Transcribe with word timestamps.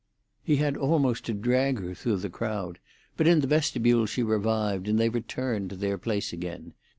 He 0.41 0.55
had 0.55 0.77
almost 0.77 1.25
to 1.25 1.33
drag 1.35 1.77
her 1.77 1.93
through 1.93 2.17
the 2.17 2.29
crowd, 2.31 2.79
but 3.17 3.27
in 3.27 3.41
the 3.41 3.45
vestibule 3.45 4.07
she 4.07 4.23
revived, 4.23 4.87
and 4.87 4.99
they 4.99 5.09
returned 5.09 5.69
to 5.69 5.75
their 5.75 5.99
place 5.99 6.33
again. 6.33 6.73